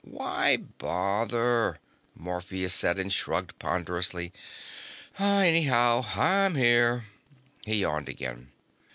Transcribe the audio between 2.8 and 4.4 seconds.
and shrugged ponderously.